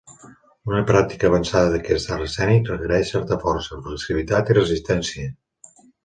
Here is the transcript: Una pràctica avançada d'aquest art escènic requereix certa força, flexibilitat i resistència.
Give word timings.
Una 0.69 0.79
pràctica 0.91 1.25
avançada 1.27 1.67
d'aquest 1.73 2.09
art 2.15 2.23
escènic 2.27 2.71
requereix 2.73 3.11
certa 3.15 3.37
força, 3.43 3.77
flexibilitat 3.89 4.49
i 4.51 4.57
resistència. 4.59 5.29